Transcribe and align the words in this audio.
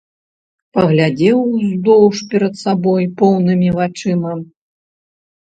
Паглядзеў 0.77 1.43
уздоўж 1.59 2.15
перад 2.31 2.53
сабой 2.63 3.03
поўнымі 3.21 3.69
вачыма. 3.77 4.33